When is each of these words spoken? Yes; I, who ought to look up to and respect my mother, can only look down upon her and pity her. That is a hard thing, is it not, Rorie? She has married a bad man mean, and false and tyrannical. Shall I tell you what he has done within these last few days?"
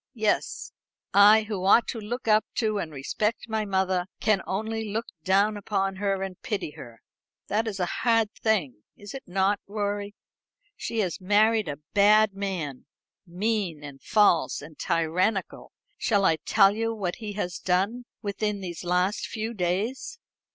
Yes; 0.15 0.71
I, 1.13 1.43
who 1.43 1.63
ought 1.63 1.85
to 1.89 1.99
look 1.99 2.27
up 2.27 2.43
to 2.55 2.79
and 2.79 2.91
respect 2.91 3.47
my 3.47 3.65
mother, 3.65 4.07
can 4.19 4.41
only 4.47 4.89
look 4.89 5.05
down 5.23 5.55
upon 5.55 5.97
her 5.97 6.23
and 6.23 6.41
pity 6.41 6.71
her. 6.71 7.03
That 7.49 7.67
is 7.67 7.79
a 7.79 7.85
hard 8.01 8.31
thing, 8.33 8.81
is 8.97 9.13
it 9.13 9.21
not, 9.27 9.59
Rorie? 9.67 10.15
She 10.75 11.01
has 11.01 11.21
married 11.21 11.67
a 11.67 11.77
bad 11.93 12.33
man 12.33 12.87
mean, 13.27 13.83
and 13.83 14.01
false 14.01 14.59
and 14.59 14.75
tyrannical. 14.79 15.71
Shall 15.99 16.25
I 16.25 16.37
tell 16.37 16.75
you 16.75 16.95
what 16.95 17.17
he 17.17 17.33
has 17.33 17.59
done 17.59 18.05
within 18.23 18.59
these 18.61 18.83
last 18.83 19.27
few 19.27 19.53
days?" 19.53 20.17